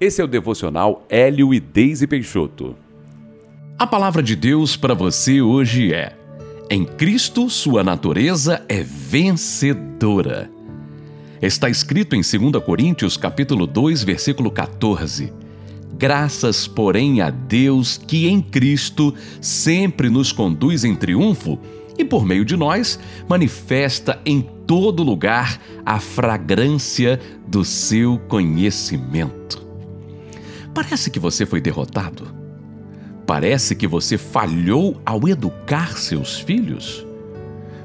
Esse 0.00 0.20
é 0.20 0.24
o 0.24 0.28
devocional 0.28 1.06
Hélio 1.08 1.54
e 1.54 1.60
Deise 1.60 2.06
Peixoto. 2.06 2.74
A 3.78 3.86
palavra 3.86 4.24
de 4.24 4.34
Deus 4.34 4.76
para 4.76 4.92
você 4.92 5.40
hoje 5.40 5.94
é: 5.94 6.16
Em 6.68 6.84
Cristo 6.84 7.48
sua 7.48 7.84
natureza 7.84 8.64
é 8.68 8.82
vencedora. 8.82 10.50
Está 11.40 11.70
escrito 11.70 12.16
em 12.16 12.22
2 12.22 12.64
Coríntios 12.64 13.16
capítulo 13.16 13.68
2, 13.68 14.02
versículo 14.02 14.50
14. 14.50 15.32
Graças, 15.96 16.66
porém, 16.66 17.20
a 17.20 17.30
Deus 17.30 17.96
que 17.96 18.26
em 18.26 18.42
Cristo 18.42 19.14
sempre 19.40 20.10
nos 20.10 20.32
conduz 20.32 20.82
em 20.82 20.96
triunfo 20.96 21.56
e 21.96 22.04
por 22.04 22.26
meio 22.26 22.44
de 22.44 22.56
nós 22.56 22.98
manifesta 23.28 24.20
em 24.26 24.42
todo 24.66 25.04
lugar 25.04 25.60
a 25.86 26.00
fragrância 26.00 27.20
do 27.46 27.64
seu 27.64 28.18
conhecimento. 28.26 29.63
Parece 30.74 31.08
que 31.08 31.20
você 31.20 31.46
foi 31.46 31.60
derrotado. 31.60 32.34
Parece 33.24 33.76
que 33.76 33.86
você 33.86 34.18
falhou 34.18 35.00
ao 35.06 35.28
educar 35.28 35.96
seus 35.96 36.40
filhos. 36.40 37.06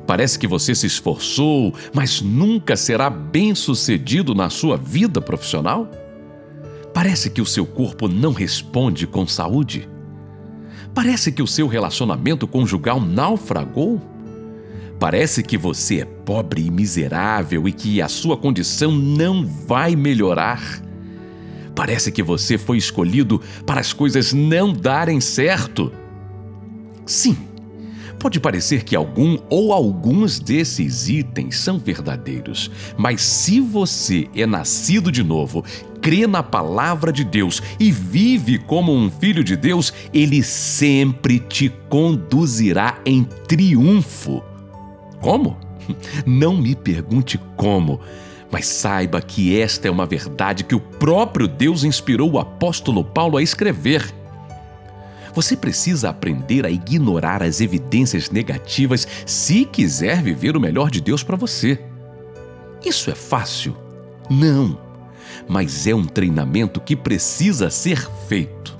Parece 0.07 0.39
que 0.39 0.47
você 0.47 0.73
se 0.73 0.87
esforçou, 0.87 1.71
mas 1.93 2.19
nunca 2.19 2.75
será 2.75 3.11
bem-sucedido 3.11 4.33
na 4.33 4.49
sua 4.49 4.75
vida 4.75 5.21
profissional. 5.21 5.87
Parece 6.91 7.29
que 7.29 7.41
o 7.41 7.45
seu 7.45 7.63
corpo 7.63 8.07
não 8.07 8.33
responde 8.33 9.05
com 9.05 9.27
saúde. 9.27 9.87
Parece 10.95 11.31
que 11.31 11.43
o 11.43 11.47
seu 11.47 11.67
relacionamento 11.67 12.47
conjugal 12.47 12.99
naufragou. 12.99 14.01
Parece 14.99 15.43
que 15.43 15.57
você 15.57 16.01
é 16.01 16.05
pobre 16.05 16.65
e 16.65 16.71
miserável 16.71 17.67
e 17.67 17.71
que 17.71 18.01
a 18.01 18.07
sua 18.07 18.35
condição 18.35 18.91
não 18.91 19.45
vai 19.45 19.95
melhorar. 19.95 20.88
Parece 21.79 22.11
que 22.11 22.21
você 22.21 22.57
foi 22.57 22.75
escolhido 22.75 23.41
para 23.65 23.79
as 23.79 23.93
coisas 23.93 24.33
não 24.33 24.73
darem 24.73 25.21
certo. 25.21 25.89
Sim, 27.05 27.37
pode 28.19 28.37
parecer 28.37 28.83
que 28.83 28.97
algum 28.97 29.39
ou 29.49 29.71
alguns 29.71 30.41
desses 30.41 31.07
itens 31.07 31.57
são 31.57 31.79
verdadeiros, 31.79 32.69
mas 32.97 33.21
se 33.21 33.61
você 33.61 34.27
é 34.35 34.45
nascido 34.45 35.09
de 35.09 35.23
novo, 35.23 35.63
crê 36.01 36.27
na 36.27 36.43
palavra 36.43 37.13
de 37.13 37.23
Deus 37.23 37.63
e 37.79 37.93
vive 37.93 38.59
como 38.59 38.93
um 38.93 39.09
filho 39.09 39.41
de 39.41 39.55
Deus, 39.55 39.93
ele 40.13 40.43
sempre 40.43 41.39
te 41.39 41.69
conduzirá 41.87 42.99
em 43.05 43.23
triunfo. 43.23 44.43
Como? 45.21 45.57
Não 46.27 46.57
me 46.57 46.75
pergunte 46.75 47.39
como 47.55 48.01
mas 48.51 48.65
saiba 48.65 49.21
que 49.21 49.59
esta 49.59 49.87
é 49.87 49.91
uma 49.91 50.05
verdade 50.05 50.63
que 50.63 50.75
o 50.75 50.79
próprio 50.79 51.47
Deus 51.47 51.83
inspirou 51.83 52.31
o 52.31 52.39
apóstolo 52.39 53.03
Paulo 53.03 53.37
a 53.37 53.43
escrever. 53.43 54.13
Você 55.33 55.55
precisa 55.55 56.09
aprender 56.09 56.65
a 56.65 56.69
ignorar 56.71 57.43
as 57.43 57.61
evidências 57.61 58.31
negativas 58.31 59.07
se 59.25 59.65
quiser 59.65 60.21
viver 60.21 60.57
o 60.57 60.59
melhor 60.59 60.89
de 60.89 60.99
Deus 60.99 61.21
para 61.21 61.37
você. 61.37 61.79
Isso 62.83 63.11
é 63.11 63.15
fácil? 63.15 63.77
Não. 64.29 64.79
Mas 65.47 65.85
é 65.85 65.93
um 65.93 66.05
treinamento 66.05 66.81
que 66.81 66.95
precisa 66.95 67.69
ser 67.69 68.09
feito. 68.27 68.77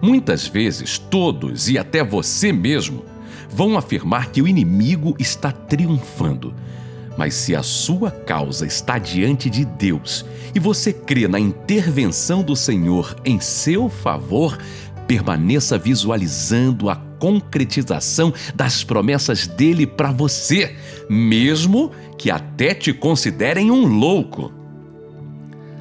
Muitas 0.00 0.46
vezes, 0.46 0.98
todos 0.98 1.68
e 1.68 1.78
até 1.78 2.02
você 2.02 2.52
mesmo 2.52 3.04
vão 3.50 3.76
afirmar 3.76 4.30
que 4.30 4.40
o 4.40 4.48
inimigo 4.48 5.14
está 5.18 5.52
triunfando 5.52 6.54
mas 7.16 7.34
se 7.34 7.54
a 7.54 7.62
sua 7.62 8.10
causa 8.10 8.66
está 8.66 8.98
diante 8.98 9.48
de 9.48 9.64
Deus 9.64 10.24
e 10.54 10.58
você 10.58 10.92
crê 10.92 11.26
na 11.28 11.38
intervenção 11.38 12.42
do 12.42 12.56
Senhor 12.56 13.16
em 13.24 13.40
seu 13.40 13.88
favor, 13.88 14.58
permaneça 15.06 15.78
visualizando 15.78 16.90
a 16.90 16.96
concretização 17.18 18.32
das 18.54 18.84
promessas 18.84 19.46
dele 19.46 19.86
para 19.86 20.10
você, 20.10 20.76
mesmo 21.08 21.90
que 22.18 22.30
até 22.30 22.74
te 22.74 22.92
considerem 22.92 23.70
um 23.70 23.86
louco. 23.86 24.52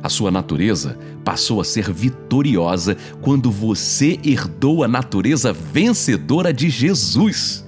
A 0.01 0.09
sua 0.09 0.29
natureza 0.29 0.97
passou 1.23 1.59
a 1.59 1.63
ser 1.63 1.91
vitoriosa 1.91 2.95
quando 3.21 3.49
você 3.49 4.19
herdou 4.23 4.83
a 4.83 4.87
natureza 4.87 5.51
vencedora 5.51 6.53
de 6.53 6.69
Jesus. 6.69 7.64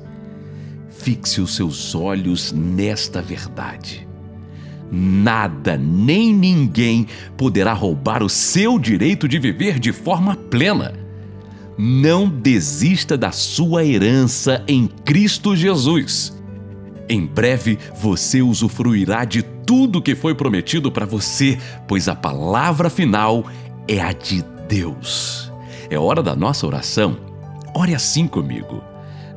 Fixe 1.08 1.40
os 1.40 1.56
seus 1.56 1.96
olhos 1.96 2.52
nesta 2.52 3.22
verdade. 3.22 4.06
Nada 4.92 5.78
nem 5.78 6.34
ninguém 6.34 7.08
poderá 7.38 7.72
roubar 7.72 8.22
o 8.22 8.28
seu 8.28 8.78
direito 8.78 9.26
de 9.26 9.40
viver 9.40 9.80
de 9.80 9.94
forma 9.94 10.36
plena. 10.36 10.94
Não 11.78 12.28
desista 12.28 13.18
da 13.18 13.32
sua 13.32 13.86
herança 13.86 14.62
em 14.68 14.86
Cristo 14.86 15.56
Jesus. 15.56 16.38
Em 17.08 17.26
breve 17.26 17.80
você 18.02 18.42
usufruirá 18.42 19.24
de 19.24 19.44
tudo 19.44 20.02
que 20.02 20.14
foi 20.14 20.36
prometido 20.36 20.92
para 20.92 21.06
você, 21.06 21.58
pois 21.88 22.10
a 22.10 22.16
palavra 22.16 22.90
final 22.90 23.46
é 23.88 24.02
a 24.02 24.12
de 24.12 24.44
Deus. 24.68 25.50
É 25.90 25.98
hora 25.98 26.22
da 26.22 26.36
nossa 26.36 26.68
oração. 26.68 27.16
Ore 27.74 27.96
assim 27.96 28.28
comigo. 28.28 28.84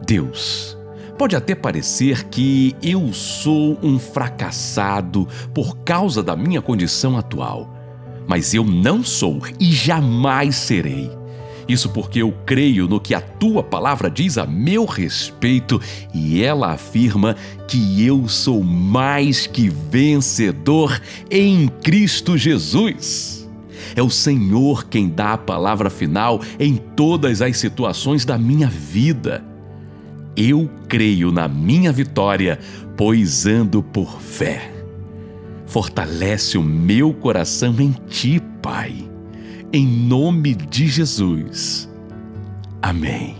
Deus, 0.05 0.77
Pode 1.21 1.37
até 1.37 1.55
parecer 1.55 2.25
que 2.29 2.75
eu 2.83 3.13
sou 3.13 3.79
um 3.83 3.99
fracassado 3.99 5.29
por 5.53 5.77
causa 5.81 6.23
da 6.23 6.35
minha 6.35 6.63
condição 6.63 7.19
atual, 7.19 7.71
mas 8.27 8.55
eu 8.55 8.65
não 8.65 9.05
sou 9.05 9.43
e 9.61 9.71
jamais 9.71 10.57
serei. 10.57 11.11
Isso 11.69 11.91
porque 11.91 12.23
eu 12.23 12.33
creio 12.47 12.89
no 12.89 12.99
que 12.99 13.15
a 13.15 13.21
tua 13.21 13.63
palavra 13.63 14.11
diz 14.11 14.39
a 14.39 14.47
meu 14.47 14.87
respeito 14.87 15.79
e 16.15 16.43
ela 16.43 16.73
afirma 16.73 17.37
que 17.69 18.03
eu 18.03 18.27
sou 18.27 18.65
mais 18.65 19.47
que 19.47 19.69
vencedor 19.69 20.99
em 21.31 21.69
Cristo 21.83 22.39
Jesus. 22.39 23.47
É 23.95 24.03
o 24.03 24.09
Senhor 24.09 24.87
quem 24.87 25.07
dá 25.07 25.35
a 25.35 25.39
palavra 25.39 25.91
final 25.91 26.41
em 26.59 26.77
todas 26.77 27.43
as 27.43 27.59
situações 27.59 28.25
da 28.25 28.39
minha 28.39 28.69
vida. 28.69 29.50
Eu 30.37 30.71
creio 30.89 31.31
na 31.31 31.49
minha 31.49 31.93
vitória, 31.93 32.59
pois 32.97 33.47
ando 33.47 33.83
por 33.83 34.21
fé. 34.21 34.73
Fortalece 35.67 36.59
o 36.59 36.63
meu 36.63 37.15
coração 37.15 37.75
em 37.79 37.93
ti, 38.09 38.43
Pai. 38.61 39.09
Em 39.73 39.87
nome 39.87 40.55
de 40.55 40.89
Jesus. 40.89 41.89
Amém. 42.83 43.40